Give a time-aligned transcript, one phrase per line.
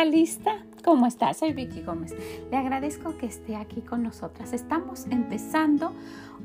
[0.00, 0.64] ¿Está lista?
[0.82, 1.34] ¿Cómo está?
[1.34, 2.14] Soy Vicky Gómez.
[2.50, 4.54] Le agradezco que esté aquí con nosotras.
[4.54, 5.92] Estamos empezando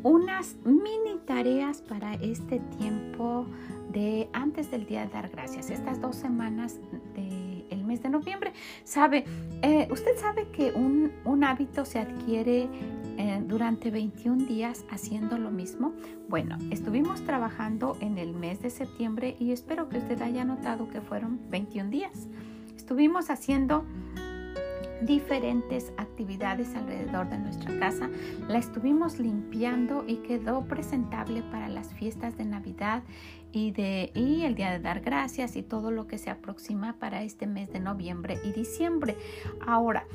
[0.04, 3.46] unas mini tareas para este tiempo
[3.94, 6.82] de antes del Día de Dar Gracias, estas dos semanas
[7.16, 8.52] del mes de noviembre.
[8.84, 9.24] Sabe,
[9.62, 12.68] eh, usted sabe que un, un hábito se adquiere
[13.18, 15.94] eh, durante 21 días haciendo lo mismo.
[16.28, 21.00] Bueno, estuvimos trabajando en el mes de septiembre y espero que usted haya notado que
[21.00, 22.28] fueron 21 días.
[22.86, 23.84] Estuvimos haciendo
[25.02, 28.12] diferentes actividades alrededor de nuestra casa.
[28.48, 33.02] La estuvimos limpiando y quedó presentable para las fiestas de Navidad
[33.52, 37.24] y, de, y el Día de Dar Gracias y todo lo que se aproxima para
[37.24, 39.18] este mes de noviembre y diciembre.
[39.66, 40.06] Ahora,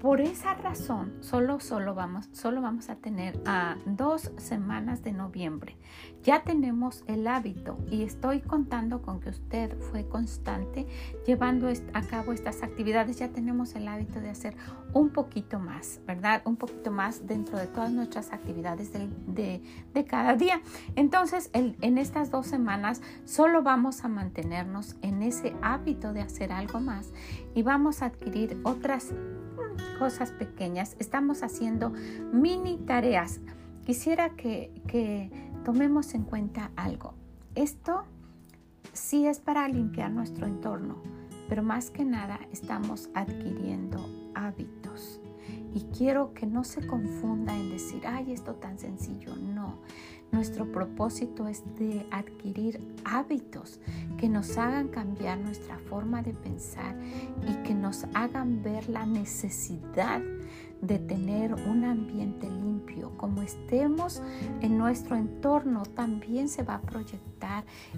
[0.00, 5.76] por esa razón, solo, solo, vamos, solo vamos a tener a dos semanas de noviembre.
[6.22, 10.86] Ya tenemos el hábito y estoy contando con que usted fue constante
[11.26, 13.18] llevando a cabo estas actividades.
[13.18, 14.56] Ya tenemos el hábito de hacer
[14.94, 16.40] un poquito más, ¿verdad?
[16.46, 19.62] Un poquito más dentro de todas nuestras actividades de,
[20.08, 20.62] cada día.
[20.96, 26.80] Entonces, en estas dos semanas solo vamos a mantenernos en ese hábito de hacer algo
[26.80, 27.12] más
[27.54, 29.12] y vamos a adquirir otras
[29.98, 31.90] cosas pequeñas, estamos haciendo
[32.32, 33.40] mini tareas.
[33.84, 35.30] Quisiera que, que
[35.64, 37.14] tomemos en cuenta algo.
[37.54, 38.04] Esto
[38.92, 41.02] sí es para limpiar nuestro entorno,
[41.48, 44.79] pero más que nada estamos adquiriendo hábitos.
[45.74, 49.36] Y quiero que no se confunda en decir, ay, esto tan sencillo.
[49.36, 49.78] No,
[50.32, 53.80] nuestro propósito es de adquirir hábitos
[54.18, 56.96] que nos hagan cambiar nuestra forma de pensar
[57.48, 60.20] y que nos hagan ver la necesidad
[60.80, 63.12] de tener un ambiente limpio.
[63.16, 64.22] Como estemos
[64.60, 67.29] en nuestro entorno, también se va a proyectar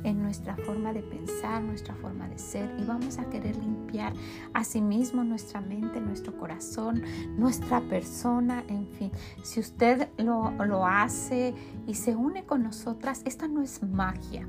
[0.04, 4.12] en nuestra forma de pensar, nuestra forma de ser y vamos a querer limpiar
[4.54, 7.02] a sí mismo nuestra mente, nuestro corazón,
[7.36, 9.10] nuestra persona, en fin.
[9.42, 11.54] Si usted lo, lo hace
[11.86, 14.46] y se une con nosotras, esta no es magia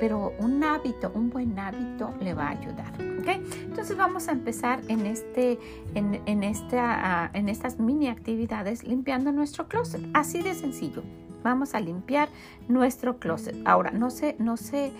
[0.00, 2.92] pero un hábito, un buen hábito le va a ayudar.
[3.20, 3.42] ¿okay?
[3.62, 5.58] Entonces vamos a empezar en, este,
[5.94, 10.02] en, en, esta, en estas mini actividades limpiando nuestro closet.
[10.14, 11.02] Así de sencillo.
[11.42, 12.28] Vamos a limpiar
[12.68, 13.56] nuestro closet.
[13.64, 14.92] Ahora, no sé, no sé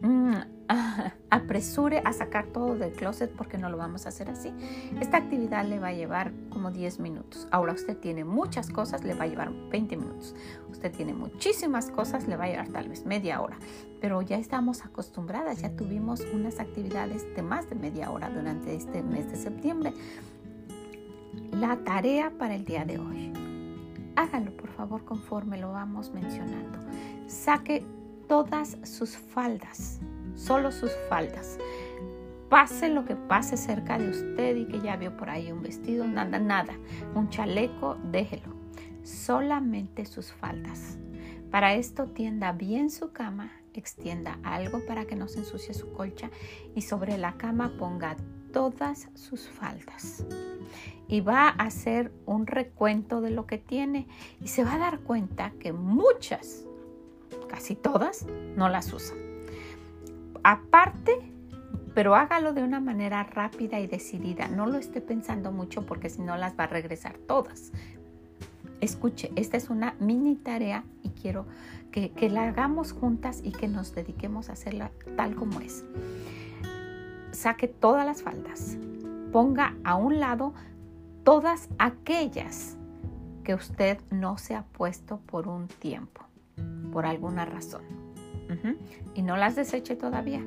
[0.00, 0.34] Mm,
[1.30, 4.52] apresure a sacar todo del closet porque no lo vamos a hacer así.
[5.00, 7.46] Esta actividad le va a llevar como 10 minutos.
[7.50, 10.34] Ahora usted tiene muchas cosas, le va a llevar 20 minutos.
[10.70, 13.58] Usted tiene muchísimas cosas, le va a llevar tal vez media hora.
[14.00, 19.02] Pero ya estamos acostumbradas, ya tuvimos unas actividades de más de media hora durante este
[19.02, 19.94] mes de septiembre.
[21.52, 23.45] La tarea para el día de hoy.
[24.16, 26.78] Hágalo por favor conforme lo vamos mencionando.
[27.26, 27.84] Saque
[28.28, 30.00] todas sus faldas,
[30.34, 31.58] solo sus faldas.
[32.48, 36.06] Pase lo que pase cerca de usted y que ya vio por ahí un vestido,
[36.06, 36.74] nada, nada,
[37.14, 38.54] un chaleco, déjelo.
[39.02, 40.98] Solamente sus faldas.
[41.50, 46.30] Para esto tienda bien su cama, extienda algo para que no se ensucie su colcha
[46.74, 48.16] y sobre la cama ponga
[48.56, 50.24] todas sus faldas.
[51.08, 54.08] Y va a hacer un recuento de lo que tiene
[54.40, 56.64] y se va a dar cuenta que muchas
[57.50, 58.24] casi todas,
[58.56, 59.18] no las usan.
[60.42, 61.18] Aparte,
[61.94, 64.48] pero hágalo de una manera rápida y decidida.
[64.48, 67.72] No lo esté pensando mucho porque si no las va a regresar todas.
[68.80, 71.44] Escuche, esta es una mini tarea y quiero
[71.92, 75.84] que, que la hagamos juntas y que nos dediquemos a hacerla tal como es.
[77.36, 78.78] Saque todas las faldas.
[79.30, 80.54] Ponga a un lado
[81.22, 82.78] todas aquellas
[83.44, 86.22] que usted no se ha puesto por un tiempo
[86.92, 87.82] por alguna razón.
[89.14, 90.42] Y no las deseche todavía.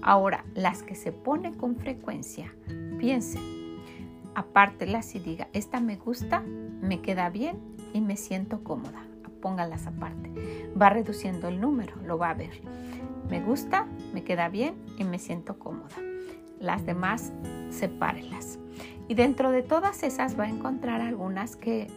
[0.00, 2.54] Ahora, las que se pone con frecuencia,
[3.00, 3.40] piense,
[4.36, 7.58] apártelas y diga, esta me gusta, me queda bien
[7.92, 9.02] y me siento cómoda.
[9.42, 10.70] Póngalas aparte.
[10.80, 12.60] Va reduciendo el número, lo va a ver.
[13.28, 15.96] Me gusta, me queda bien y me siento cómoda.
[16.60, 17.32] Las demás,
[17.70, 18.58] sepárelas.
[19.08, 21.88] Y dentro de todas esas va a encontrar algunas que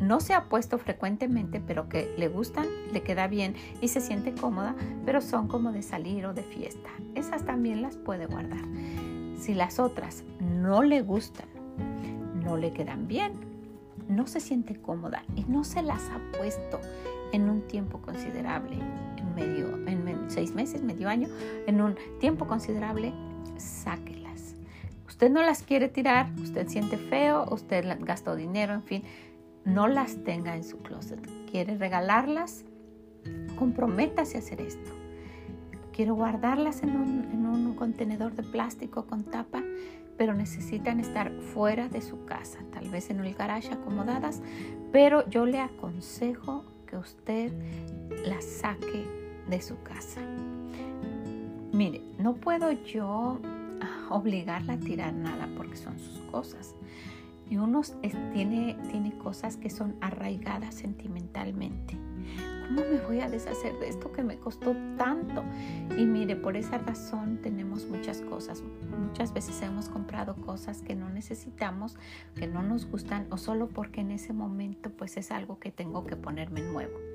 [0.00, 4.32] no se ha puesto frecuentemente, pero que le gustan, le queda bien y se siente
[4.32, 4.74] cómoda,
[5.04, 6.90] pero son como de salir o de fiesta.
[7.14, 8.62] Esas también las puede guardar.
[9.38, 11.46] Si las otras no le gustan,
[12.44, 13.32] no le quedan bien,
[14.08, 16.80] no se siente cómoda y no se las ha puesto
[17.32, 18.76] en un tiempo considerable,
[19.16, 21.28] en medio, en seis meses, medio año,
[21.66, 23.12] en un tiempo considerable,
[23.56, 24.54] sáquelas.
[25.06, 29.02] Usted no las quiere tirar, usted siente feo, usted gastó dinero, en fin,
[29.64, 31.20] no las tenga en su closet.
[31.50, 32.64] ¿Quiere regalarlas?
[33.58, 34.90] Comprométase a hacer esto.
[35.92, 39.62] ¿Quiero guardarlas en un, contenedor de plástico con tapa?
[40.16, 44.42] pero necesitan estar fuera de su casa, tal vez en el garage acomodadas,
[44.90, 47.52] pero yo le aconsejo que usted
[48.26, 49.06] las saque
[49.48, 50.20] de su casa.
[51.72, 53.38] Mire, no puedo yo
[53.82, 56.74] ah, obligarla a tirar nada porque son sus cosas.
[57.50, 57.82] Y uno
[58.32, 61.96] tiene, tiene cosas que son arraigadas sentimentalmente.
[62.68, 65.42] ¿Cómo me voy a deshacer de esto que me costó tanto?
[65.96, 68.62] Y mire, por esa razón tenemos muchas cosas.
[68.98, 71.96] Muchas veces hemos comprado cosas que no necesitamos,
[72.34, 76.04] que no nos gustan o solo porque en ese momento pues es algo que tengo
[76.04, 77.07] que ponerme nuevo.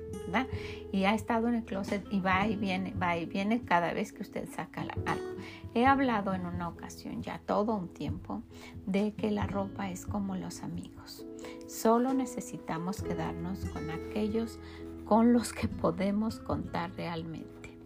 [0.92, 4.12] Y ha estado en el closet y va y viene, va y viene cada vez
[4.12, 5.34] que usted saca algo.
[5.74, 8.42] He hablado en una ocasión ya todo un tiempo
[8.86, 11.26] de que la ropa es como los amigos.
[11.66, 14.58] Solo necesitamos quedarnos con aquellos
[15.04, 17.76] con los que podemos contar realmente,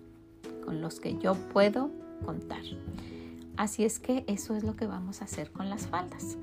[0.65, 1.91] con los que yo puedo
[2.25, 2.63] contar.
[3.57, 6.39] Así es que eso es lo que vamos a hacer con las faldas.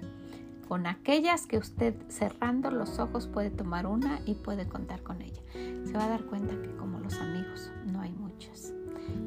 [0.68, 5.42] Con aquellas que usted cerrando los ojos puede tomar una y puede contar con ella.
[5.54, 8.74] Se va a dar cuenta que como los amigos no hay muchas.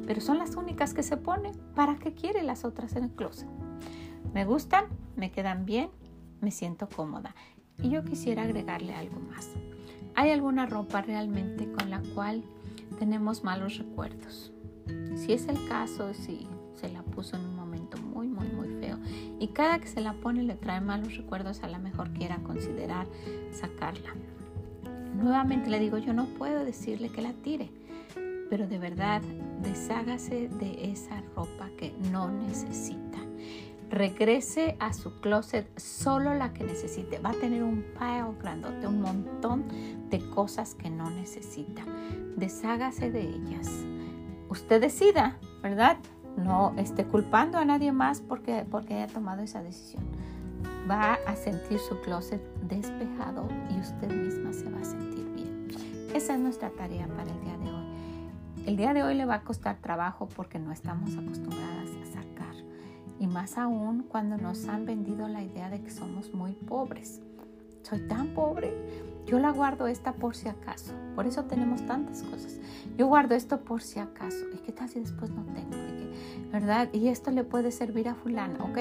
[0.06, 1.52] Pero son las únicas que se pone.
[1.75, 3.49] ¿Para qué quiere las otras en el closet?
[4.35, 4.87] Me gustan,
[5.17, 5.90] me quedan bien,
[6.40, 7.35] me siento cómoda.
[7.81, 9.50] Y yo quisiera agregarle algo más.
[10.17, 12.43] ¿Hay alguna ropa realmente con la cual
[12.99, 14.52] tenemos malos recuerdos?
[15.14, 17.57] Si es el caso, si se la puso en un
[19.38, 23.06] y cada que se la pone le trae malos recuerdos, a lo mejor quiera considerar
[23.52, 24.14] sacarla.
[25.14, 27.70] Nuevamente le digo, yo no puedo decirle que la tire,
[28.50, 29.23] pero de verdad
[29.62, 33.19] deshágase de esa ropa que no necesita
[33.90, 37.19] regrese a su closet solo la que necesite.
[37.19, 39.64] Va a tener un pile grandote, un montón
[40.11, 41.85] de cosas que no necesita.
[42.37, 43.69] Deshágase de ellas.
[44.49, 45.99] Usted decida, ¿verdad?
[46.44, 50.05] No esté culpando a nadie más porque, porque haya tomado esa decisión.
[50.90, 55.69] Va a sentir su closet despejado y usted misma se va a sentir bien.
[56.14, 58.67] Esa es nuestra tarea para el día de hoy.
[58.67, 62.55] El día de hoy le va a costar trabajo porque no estamos acostumbradas a sacar
[63.19, 67.20] y más aún cuando nos han vendido la idea de que somos muy pobres.
[67.82, 68.73] Soy tan pobre,
[69.26, 70.93] yo la guardo esta por si acaso.
[71.14, 72.58] Por eso tenemos tantas cosas.
[72.96, 74.44] Yo guardo esto por si acaso.
[74.55, 75.97] ¿Y qué tal si después no tengo?
[76.50, 76.88] ¿Verdad?
[76.92, 78.78] Y esto le puede servir a fulana, ¿ok?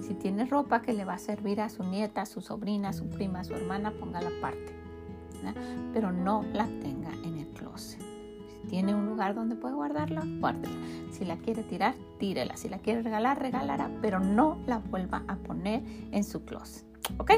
[0.00, 3.42] Si tiene ropa que le va a servir a su nieta, su sobrina, su prima,
[3.42, 4.74] su hermana, póngala aparte.
[5.92, 8.08] Pero no la tenga en el closet
[8.68, 10.76] tiene un lugar donde puede guardarla, guárdela.
[11.10, 12.56] Si la quiere tirar, tírela.
[12.56, 15.82] Si la quiere regalar, regalará, pero no la vuelva a poner
[16.12, 16.84] en su closet.
[17.18, 17.32] ¿Ok?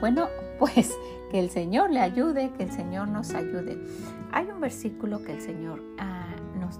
[0.00, 0.28] Bueno,
[0.58, 0.94] pues
[1.30, 3.78] que el Señor le ayude, que el Señor nos ayude.
[4.32, 6.27] Hay un versículo que el Señor ah,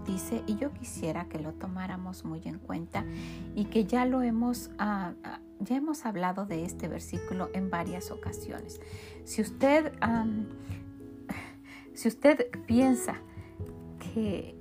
[0.05, 3.05] dice y yo quisiera que lo tomáramos muy en cuenta
[3.55, 8.11] y que ya lo hemos, ah, ah, ya hemos hablado de este versículo en varias
[8.11, 8.81] ocasiones.
[9.25, 9.93] Si usted,
[11.95, 13.17] si usted piensa
[13.99, 14.55] que,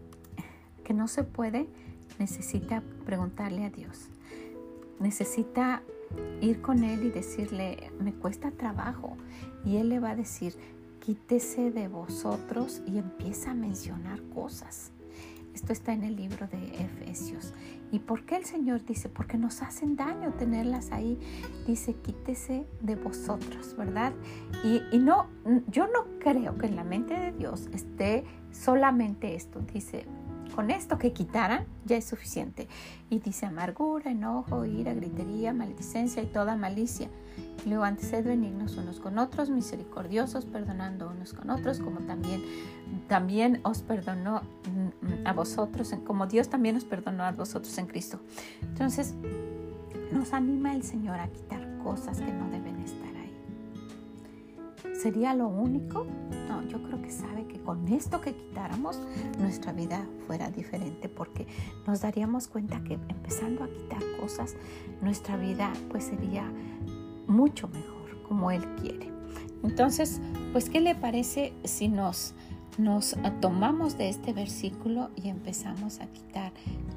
[0.94, 1.68] no se puede,
[2.18, 4.07] necesita preguntarle a Dios.
[5.00, 5.83] Necesita
[6.41, 9.18] ir con Él y decirle, me cuesta trabajo.
[9.66, 10.56] Y Él le va a decir,
[11.02, 14.92] quítese de vosotros y empieza a mencionar cosas.
[15.57, 17.52] Esto está en el libro de Efesios.
[17.92, 19.09] ¿Y por qué el Señor dice?
[19.09, 21.18] Porque nos hacen daño tenerlas ahí.
[21.66, 24.14] Dice, quítese de vosotros, ¿verdad?
[24.64, 25.26] Y, y no,
[25.66, 29.59] yo no creo que en la mente de Dios esté solamente esto.
[29.73, 30.06] Dice,
[30.56, 32.68] con esto que quitaran ya es suficiente.
[33.09, 37.09] Y dice amargura, enojo, ira, gritería, maledicencia y toda malicia.
[37.66, 42.42] Y luego antes de benignos unos con otros, misericordiosos, perdonando unos con otros, como también,
[43.07, 44.42] también os perdonó
[45.25, 48.19] a vosotros, como Dios también os perdonó a vosotros en Cristo.
[48.61, 49.13] Entonces,
[50.11, 54.95] nos anima el Señor a quitar cosas que no deben estar ahí.
[54.95, 56.07] ¿Sería lo único?
[56.64, 58.99] Yo creo que sabe que con esto que quitáramos,
[59.40, 61.47] nuestra vida fuera diferente, porque
[61.85, 64.56] nos daríamos cuenta que empezando a quitar cosas,
[65.02, 66.52] nuestra vida pues sería
[67.28, 69.11] mucho mejor, como Él quiere.
[69.64, 70.21] Entonces,
[70.54, 72.33] pues, ¿qué le parece si nos,
[72.78, 76.52] nos tomamos de este versículo y empezamos a quitar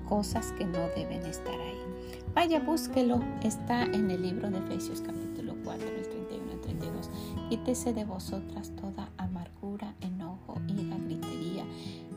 [0.09, 1.81] cosas que no deben estar ahí?
[2.35, 7.11] Vaya, búsquelo, está en el libro de Efesios capítulo 4, el 31 al 32.
[7.49, 9.11] Quítese de vosotras toda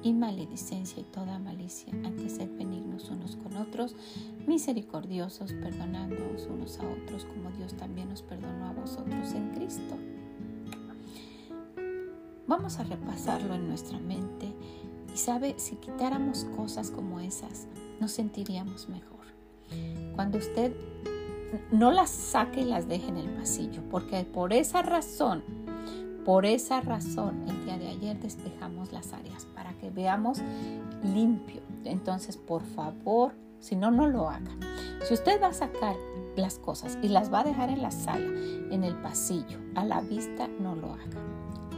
[0.03, 3.95] y maledicencia y toda malicia, antes ser benignos unos con otros,
[4.45, 9.95] misericordiosos, perdonándonos unos a otros, como Dios también nos perdonó a vosotros en Cristo.
[12.45, 14.53] Vamos a repasarlo en nuestra mente
[15.13, 17.67] y sabe, si quitáramos cosas como esas,
[18.01, 19.13] nos sentiríamos mejor.
[20.15, 20.75] Cuando usted
[21.71, 25.43] no las saque y las deje en el pasillo, porque por esa razón,
[26.25, 30.39] por esa razón, el día de ayer despejamos las áreas para que veamos
[31.03, 31.61] limpio.
[31.83, 34.51] Entonces, por favor, si no, no lo haga.
[35.03, 35.95] Si usted va a sacar
[36.35, 38.25] las cosas y las va a dejar en la sala,
[38.71, 41.21] en el pasillo, a la vista, no lo haga.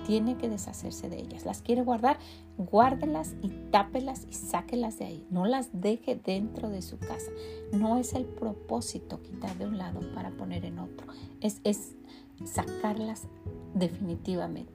[0.05, 1.45] Tiene que deshacerse de ellas.
[1.45, 2.19] Las quiere guardar,
[2.57, 5.27] guárdelas y tápelas y sáquelas de ahí.
[5.31, 7.31] No las deje dentro de su casa.
[7.71, 11.07] No es el propósito quitar de un lado para poner en otro.
[11.41, 11.95] Es, es
[12.43, 13.27] sacarlas
[13.73, 14.73] definitivamente.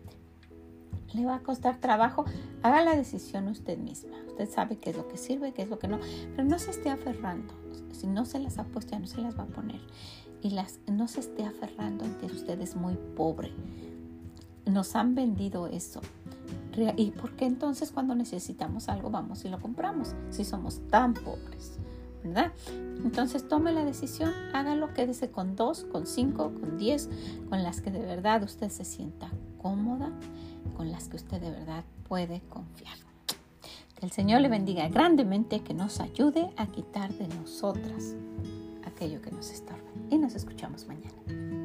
[1.12, 2.24] Le va a costar trabajo,
[2.62, 4.16] haga la decisión usted misma.
[4.28, 5.98] Usted sabe qué es lo que sirve, qué es lo que no,
[6.36, 7.52] pero no se esté aferrando.
[7.92, 9.80] Si no se las ha puesto, ya no se las va a poner.
[10.42, 13.52] Y las, no se esté aferrando en que usted es muy pobre.
[14.66, 16.00] Nos han vendido eso.
[16.96, 20.14] ¿Y por qué entonces cuando necesitamos algo vamos y lo compramos?
[20.30, 21.78] Si somos tan pobres,
[22.22, 22.52] ¿verdad?
[23.04, 27.08] Entonces tome la decisión, hágalo, quédese con dos, con cinco, con diez,
[27.48, 30.10] con las que de verdad usted se sienta cómoda,
[30.76, 32.96] con las que usted de verdad puede confiar.
[33.94, 38.14] Que el Señor le bendiga grandemente, que nos ayude a quitar de nosotras
[38.84, 39.80] aquello que nos estorba.
[40.10, 41.59] Y nos escuchamos mañana.